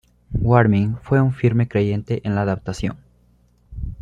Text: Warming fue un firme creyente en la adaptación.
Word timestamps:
Warming 0.39 0.97
fue 1.03 1.21
un 1.21 1.31
firme 1.31 1.67
creyente 1.67 2.21
en 2.23 2.33
la 2.33 2.41
adaptación. 2.41 2.97